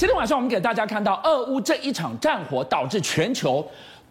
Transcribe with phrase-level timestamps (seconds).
[0.00, 3.62] 今天晚上我们给大家看到，俄乌这一场战火导致全球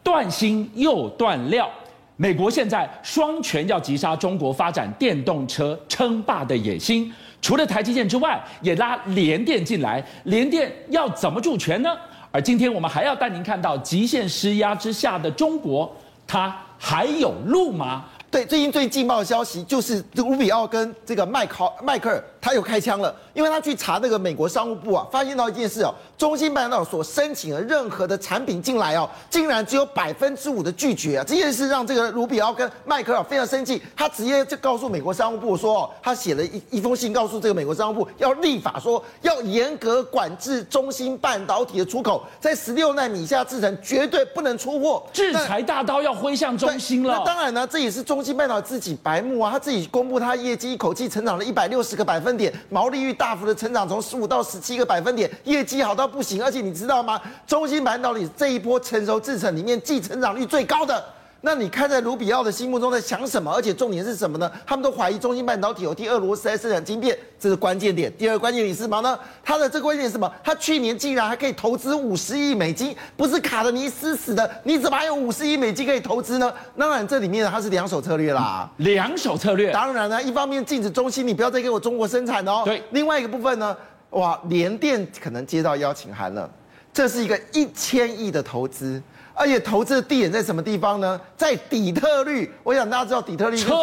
[0.03, 1.67] 断芯又断料。
[2.15, 10.05] 美国现在双拳要击杀中国发展电动车称霸的野心，除了台积电之外，也拉联电进来。
[10.25, 11.89] 联电要怎么助拳呢？
[12.29, 15.91] 而今天我们还要带您看到极限施压之下的中国，
[16.27, 18.05] 它还有路吗？
[18.29, 31.25] 对，最近最劲爆的消息就是卢比奥跟这个麦考迈克尔，他又开枪了，因为他去查那个美国商务部啊，发现到一件事哦，中芯半导体所申请的任何的产品进来哦，竟然只有百分之五的拒绝啊！
[31.27, 47.17] 这件事让这个卢比奥跟迈克尔非常生气，他直接就告诉美国商务部说哦，他写了一一封信，告诉这个美国商务部要立法说要严格管制中芯半导体的出口，在十六纳米以下制程绝对不能出货，制裁大刀要挥向中芯了。
[47.17, 52.28] 那当然呢，这也是中芯半导体自己白目啊，他自己公布他业绩一口气成长了一百六十个百分。
[52.29, 56.43] 分点毛利率大幅的成长，从十五到十七个百分点，业绩好到不行。
[56.43, 57.19] 而且你知道吗？
[57.47, 61.03] 中芯半导体这一波成熟制程里面，既成长率最高的。
[61.41, 63.49] 那你看在卢比奥的心目中在想什么？
[63.49, 64.51] 而且重点是什么呢？
[64.65, 68.11] 他们都怀疑中芯半导体有替俄罗斯在生产晶片，这是关键点。
[68.17, 69.17] 第二个关键点是什么呢？
[69.41, 70.29] 他的这个关键点是什么？
[70.43, 76.53] 他去年竟然还可以投资五十亿美金，不是卡得你死死的，你怎么还有五十亿美金可以投资呢？
[76.77, 79.71] 当然这里面它是两手策略啦，两手策略。
[79.71, 82.63] 当然呢，一方面禁止中芯，你不要再给我中国生产哦。
[82.65, 82.83] 对。
[82.91, 83.75] 另外一个部分呢，
[84.09, 86.49] 哇，联电可能接到邀请函了，
[86.91, 89.01] 这是一个一千亿的投资。
[89.39, 91.19] 而且投资的地点在什么地方呢？
[91.37, 92.53] 在底特律。
[92.61, 93.73] 我想大家知道底特律车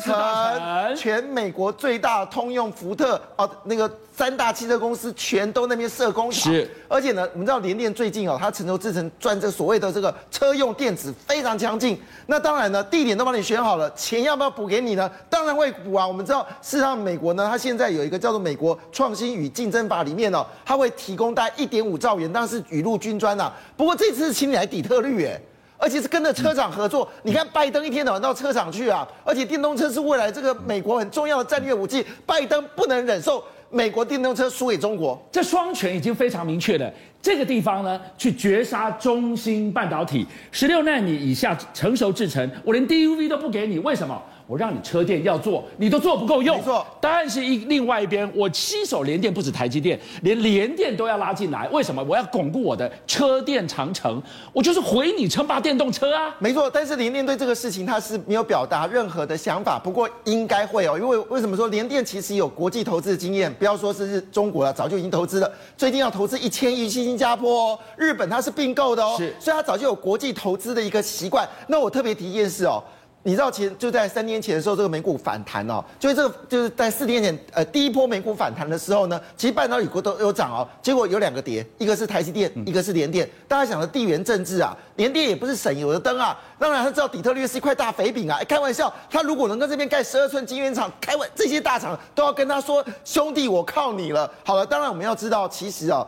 [0.00, 3.90] 城，全美国最大通用、福特哦，那个。
[4.12, 11.98] 三大汽车公司全都那边设工厂，是，而且呢，我们知道联电最近哦，它成熟制成赚这所谓的这个车用电子非常强劲。
[12.26, 15.10] 那当然呢，地点都帮你选好了，钱要不要补给你呢？
[15.30, 16.06] 当然会补啊。
[16.06, 23.50] 我们知道，事实上美国呢，它现在有一个叫做《美国创新与竞争法》里面哦，它会提供大概一点五兆元，但是雨露均沾呐。
[23.74, 25.40] 不过这次是请你来底特律诶，
[25.80, 27.08] 而且是跟着车厂合作。
[27.22, 33.42] 你看拜登一天到晚到车厂去啊，而且电动车是未来这个美国很重要的战略武器，拜登不能忍受。
[33.72, 36.92] 美国电动车输给中国，这双拳已经非常明确了，
[37.22, 44.20] 这个地方呢，去绝杀中芯半导体十六纳米以下成熟制程，我连 DUV 都不给你，为什么？
[44.50, 46.56] 我让你车电要做，你都做不够用。
[46.56, 51.68] 没错，但是一另外一边，我七手联电不止台积电，连联电都要拉进来。
[51.68, 52.02] 为什么？
[52.02, 54.20] 我要巩固我的车电长城，
[54.52, 56.34] 我就是毁你称霸电动车啊。
[56.40, 59.78] 没错，但是联电对这个事情他是没有表达任何的想法。
[59.78, 63.54] 不过应该会哦，因为为什么说联电其实有国际投资的经验？
[63.54, 65.48] 不要说是中国了，早就已经投资了。
[65.76, 71.48] 最近要投资一千亿去新加坡哦，日本它是并购的哦，是，所以它早就有国际投资的一个习惯。
[71.68, 72.82] 那我特别提一件事哦。
[73.22, 83.28] 你知道，其实就在三年前的时候，这个美股反弹哦，就是这个就是在四年前，呃，第一波美股反弹的时候呢，其实半导体股都有涨哦，结果有两个跌，一个是台积电，一个是联电。
[83.46, 86.38] 大家想的地缘政治啊，联电也不是省油的灯啊。
[86.58, 94.30] 当然他知道底特律是一块大肥饼啊，哎，开玩笑，他如果能在这边盖十二寸晶圆厂，开玩这些大厂都要跟他说，兄弟，我靠你了。
[94.44, 96.06] 好了，当然我们要知道，其实啊。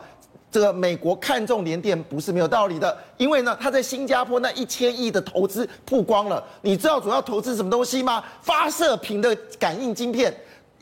[0.53, 6.43] 这个美国看中联电不是没有道理的，因为呢，他在新加坡那一千亿的投资曝光了。
[6.61, 8.23] 你知道主要投资什么东西吗？
[8.43, 10.31] 发射频的感应晶片。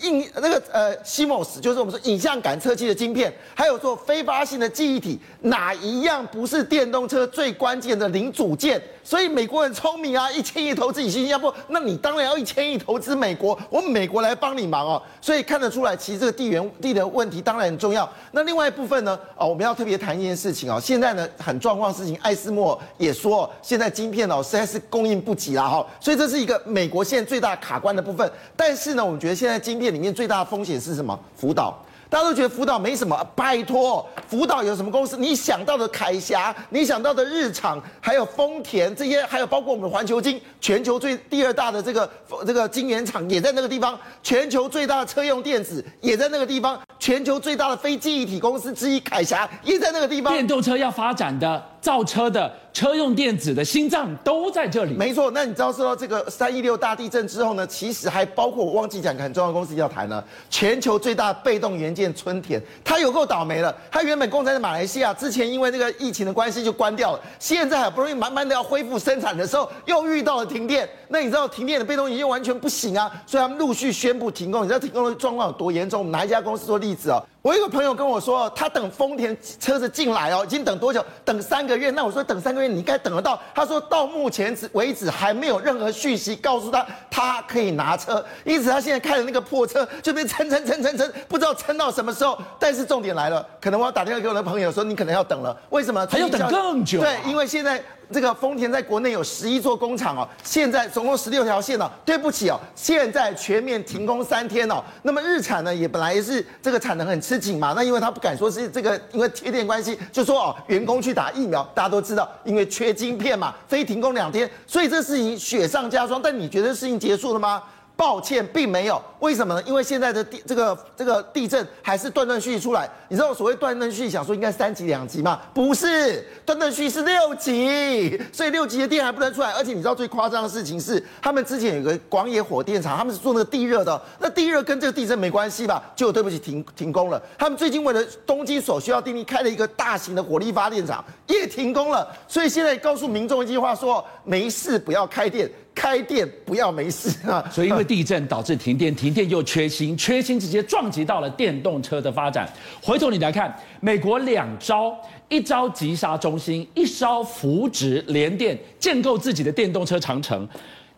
[0.02, 8.82] 影那个呃，CMOS 就是我们说影像感测器的晶片，还有做非发性的记忆体，哪一样不是电动车最关键的零组件？
[9.04, 15.02] 所以美国很聪明啊，一千亿投资新加坡，那你当然要一千亿投资美国，我们美国来帮你忙哦。
[15.20, 18.08] 所以看得出来，其实这个地缘地的问题当然很重要。
[18.32, 28.32] 那另外一部分呢，哦，我们要特别谈一件事情哦，现在呢很状况的事情，艾斯莫也说，现在晶片哦实在是供应不及了哈，所以这是一个美国现在最大卡关的部分。
[28.56, 31.18] 但是呢，我们觉得现在晶片里面最大的风险是什么？
[31.36, 31.78] 福岛，
[32.10, 35.18] 大家都觉得福岛没什么，拜托，福岛有什么公司？
[35.18, 42.10] 你想到的凯霞，你想到的日产，还有丰田这些，还有包括我们的环球金，全球最第二大的这个
[42.46, 50.32] 这个晶圆厂也在那个地方，全球最大的车用电子也在那个地方，全球最大的非记忆体公司之一凯霞也在那个地方。
[50.32, 51.68] 电动车要发展的。
[51.82, 54.94] 造车的车用电子的心脏都在这里。
[54.94, 57.66] 没错，那你知道说到这个三一六大地震之后呢？
[57.66, 63.76] 其实还包括我忘记讲个很重要的公司要谈了，全球最大被动元件春田，它有够倒霉了。
[63.90, 70.88] 它原本供在马来西亚，之前因为那个疫情的关系就关掉了，现在好不容易慢慢的要恢复生产的时候，又遇到了停电。
[71.08, 74.64] 那你知道停电的被动元件完全不行啊，所以他们陆续宣布停工。
[74.64, 76.00] 你知道停工的状况有多严重？
[76.00, 77.24] 我们拿一家公司做例子啊、哦。
[77.42, 81.04] 我有个朋友跟我说，他等丰田车子进来哦，已经等多久？
[81.26, 81.90] 等三个月。
[81.90, 83.42] 那我说等三个月，你应该等得到。
[83.56, 92.38] 他说到目前为止还没有任何讯息告诉他他可以拿车，因此他现在开的那个破车就被撑撑撑撑撑，不知道撑到什么时候。
[92.60, 95.60] 但是重点来了，可能我要打电话给我的朋友说，你可能要等了。
[95.72, 96.08] 为什么？
[96.10, 97.04] 还要等更久啊？
[97.04, 97.84] 对，因为现在。
[98.12, 101.90] 这个丰田在国内有十一座工厂哦，现在总共十六条线哦。
[102.06, 104.84] 对不起哦，现在全面停工三天哦。
[105.04, 107.74] 那么日产呢，也本来也是这个产能很吃紧嘛。
[107.76, 111.64] 那因为他不敢说是这个，因为贴电关系，就说哦，员工去打疫苗。
[111.74, 116.20] 大家都知道，因为缺晶片嘛，非停工两天，所以这事情雪上加霜。
[116.22, 117.64] 但你觉得事情结束了吗？
[118.02, 119.00] 抱歉，并没有。
[119.20, 119.62] 为什么呢？
[119.64, 122.90] 因为现在的地这个这个地震还是断断续续出来。
[123.10, 125.40] 你知道所谓断断续续，想说应该三级两级嘛？
[125.54, 129.52] 不是，断断续续是六级，所以六级的电还不能出来。
[129.52, 135.84] 而且你知道最夸张的事情是，他们之前有个广野火电厂，他们是做那个地热的，那地热跟这个地震没关系吧？
[135.96, 137.22] 就对不起，停停工了。
[137.38, 142.08] 他们最近为了东京所需要电力，开了一个大型的火力发电厂，也停工了。
[142.28, 145.48] 所以现在告诉民众一句话说：没事，不要开电。
[145.74, 147.44] 开店不要没事啊！
[147.52, 152.48] 所以因为地震导致停电，停电又缺芯，缺芯直接撞击到了电动车的发展。
[152.82, 154.96] 回头你来看，美国两招，
[155.30, 160.48] 一招急杀中心，一招扶植联电，建构自己的电动车长城，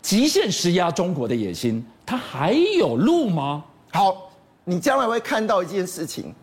[0.01, 3.63] 极限施压中国的野心，它还有路吗？
[3.91, 4.31] 好，
[4.65, 6.33] 你将来会看到一件事情，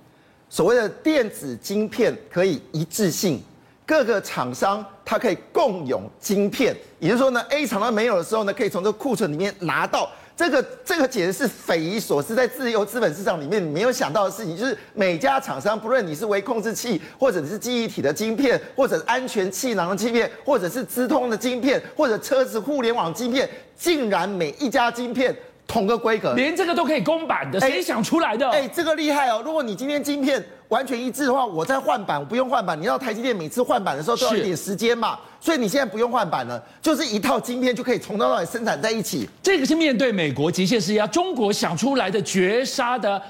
[0.48, 3.42] 所谓的电子晶片可以一致性。
[3.90, 10.08] 各个厂商它可以共用晶片，也就是说呢，A 厂它没有的时候呢，可以从这个库存里面拿到。
[10.36, 23.46] 这个，这个简直是匪夷所思，在自由资本市场里面没有想到的事情，就是每家厂商，不论你是微控制器，或者是记忆体的晶片，或者安全气囊的晶片，或者是资通的晶片，或者车子互联网晶片，
[23.76, 25.36] 竟然每一家晶片
[25.70, 28.50] 同个规格，连这个都可以公版的，谁想出来的？
[28.50, 29.40] 哎，这个厉害哦！
[29.44, 30.44] 如果你今天晶片。
[30.70, 32.78] 完全一致的话，我再换板，我不用换板。
[32.78, 39.28] 你知道台积电每次换板的时候都要一点时间嘛，所以你现在不用换板了，就是一套晶片就可以从头到尾生产在一起。
[39.42, 43.20] 这个是面对美国极限施压，中国想出来的绝杀的。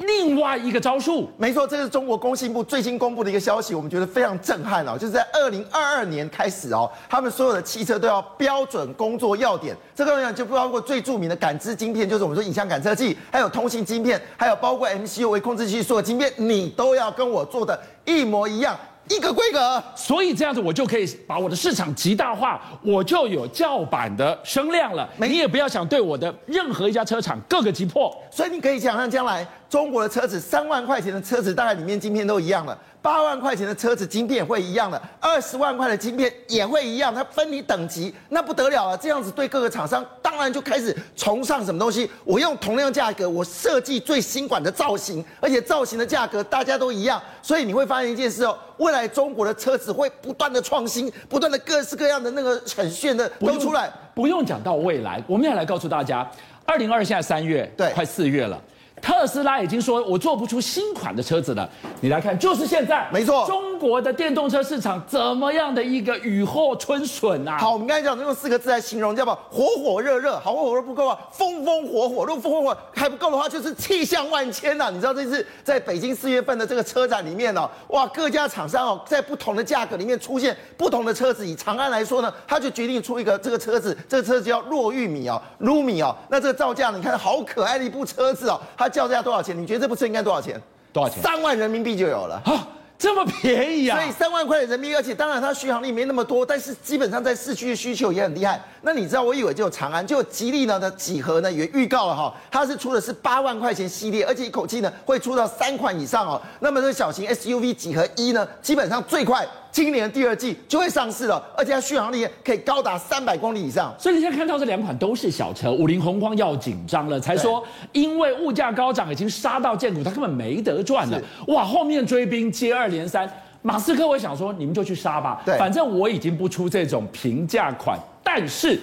[0.00, 4.98] 另外一个招数，没错，这是中国工信部最新公布的一个消息，我们觉得非常震撼哦。
[4.98, 18.76] 就是在二零二二年开始哦，他们所有的汽车都要标准工作要点，这个呢就包括最著名的感知晶片，就是我们说影像感测器，还有通信晶片，还有包括 MCU 微控制器所有晶片，你都要跟我做的一模一样。
[19.10, 25.06] 一个规格，所以这样子我就可以把我的市场极大化，我就有叫板的声量了。
[25.18, 28.10] 你也不要想对我的任何一家车厂各个击破。
[28.30, 32.78] 所以你可以想象，将来中国的车子三万块钱的车子，大概里面晶片都一样了。
[33.02, 38.96] 八万块钱的车子晶片会一样的，二十万块的晶片也会一样，它分你等级，那不得了了。
[38.96, 42.08] 这样子对各个厂商当然就开始崇尚什么东西。
[42.22, 53.90] 我用同样价格，我设计最新款的造型，而且造型的价格大家都一样，所以你会发现一件事哦，未来中国的车子会不断的创新，不断的各式各样的那个很炫的都出来。
[54.14, 56.30] 不用讲到未来，我们要来告诉大家，
[56.64, 58.62] 二零二二现在三月，对，快四月了。
[59.04, 61.68] 特斯拉已经说，我做不出新款的车子了。
[62.00, 67.58] 你来看，就是现在，没错，中国的电动车市场怎么样的一个雨后春笋啊？
[67.58, 70.38] 好，我们刚才讲用四个字来形容，叫做火火热热。
[70.40, 72.24] 好，火火热不够啊，风风火火。
[72.24, 74.90] 如果风风火还不够的话，就是气象万千呐、啊。
[74.90, 81.46] 你知道这次在北京四月份的这个车展里面哦，哇，各家厂商哦，在不同的价格里面出现不同的车子。
[81.46, 86.16] 以长安来说呢，他就决定出一个这个车子，这个车子叫糯玉米哦，Lumi 哦。
[86.30, 88.88] 那这个造价，你看好可爱的一部车子哦，它。
[88.94, 89.60] 叫价多少钱？
[89.60, 90.60] 你觉得这部车应该多少钱？
[90.92, 91.20] 多少钱？
[91.20, 92.68] 三万人民币就有了啊！
[92.96, 93.98] 这么便宜啊！
[93.98, 98.62] 所以三万块的人民币，而且当然它续航力没那么多，但是基本上在市区的需求也很厉害。
[98.84, 106.40] 那你知道，我以为就有长安，就吉利呢的几何呢也预告了哈，它是出的是八万块钱系列，而且一口气呢会出到三款以上哦。
[106.60, 109.46] 那么这个小型 SUV 几何一呢，基本上最快。
[109.72, 113.92] 今年第二季就会上市了，而且它续航力可以高达三百公里以上。
[113.98, 117.60] 所以你现在看到这两款都是小车，五菱宏光要紧张了，才说
[117.90, 121.20] 因为物价高涨已经杀到见骨，它根本没得赚了。
[121.48, 123.28] 哇，后面追兵接二连三，
[123.66, 128.78] 马斯克我想说你们就去杀吧，对，反正我已经不出这种平价款，但是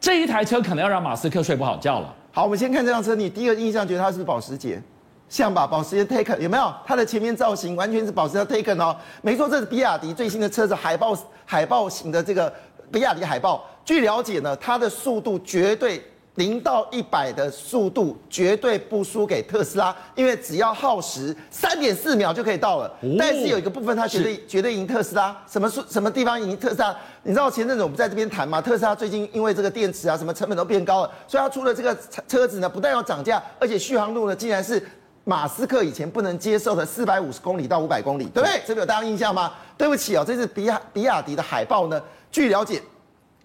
[0.00, 2.14] 这一台车可能要让马斯克睡不好觉了。
[2.32, 4.82] 好，我们先看这辆车，你第一个印象觉得它是保时捷？
[5.28, 6.72] 像吧，保时捷 Taycan 有没有？
[6.86, 12.50] 它的前面造型完全是保时捷 Taycan 哦，没错，这是比亚迪最新的车子，海豹海豹型的这个
[12.90, 13.64] 比亚迪海豹。
[13.84, 16.02] 据了解呢，它的速度绝对
[16.36, 22.90] 零到一百的速度绝对不输给特斯拉，因为只要耗时三点四秒就可以到了。
[23.18, 25.36] 但是有一个部分，它绝对绝对赢特斯拉。
[25.46, 26.96] 什么数什么地方赢特斯拉？
[27.22, 28.60] 你知道前阵子我们在这边谈嘛？
[28.62, 34.82] 特斯拉最近因为这个电池啊什么成本都变高了，所以它出了这个车子呢，不但要涨价，而且续航路呢竟然是。
[35.28, 38.62] 马斯克以前不能接受的四百五十公里到五百公里，对不对？
[38.64, 39.52] 这个有大家印象吗？
[39.76, 42.00] 对不起哦，这是比亚比亚迪的海报呢。
[42.30, 42.80] 据了解，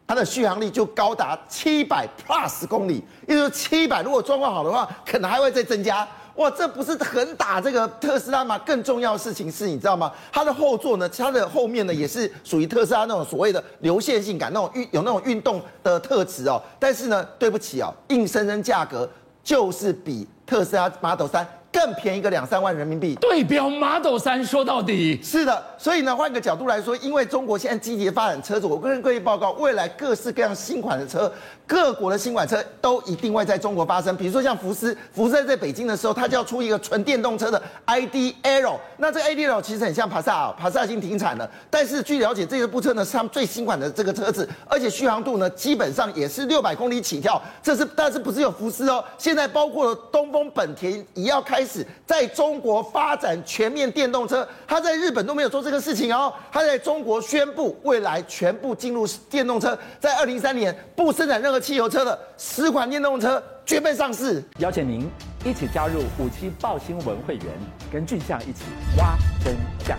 [0.08, 6.08] 它的续航力就高达七百 plus 公里，也就是七百，如果状况好的话，可能还会再增加。
[6.36, 8.58] 哇，这不是很打这个特斯拉吗？
[8.60, 10.12] 更重要的事情是你知道吗？
[10.32, 16.62] 它的后座呢，它的后面呢，也是属于特斯拉那种所谓的流线性感，那种运有那种运动的特质哦。
[16.80, 19.08] 但是呢，对不起哦，硬生生价格
[19.44, 21.46] 就是比特斯拉 Model 3。
[21.72, 25.64] 更便宜个两三万人民币，对标 Model 3，说到底是的。
[25.78, 31.32] 所以呢，换个角度来说，因为中国现在积极发展车子，我跟各位报告，未来各式各样新款的车，
[31.66, 34.16] 各国的新款车都一定会在中国发生。
[34.16, 38.80] 比如说像福斯，福斯在北京的时候，它就要出一个纯电动车的 ID.L。
[38.98, 41.50] 那这个 ID.L 其实很像帕萨尔，帕萨已经停产了。
[41.70, 47.42] 但是据了解，这个部车呢是他们最新款的这个车子，而且续航度呢基本上也是六百公里起跳。
[47.64, 49.04] 这是但是不是有福斯哦？
[49.18, 54.48] 现在包括了东风本田也要开开始在中国发展全面电动车。
[54.68, 61.62] 他在日本都没有做这个事情哦，他在中国宣布未来全部进入电动车，在二零三年不生产任何。
[61.62, 65.08] 汽油车的十款电动车绝备上市，邀请您
[65.46, 67.46] 一起加入五七报新闻会员，
[67.94, 68.64] 跟俊相一起
[68.98, 69.16] 挖
[69.46, 69.96] 真相。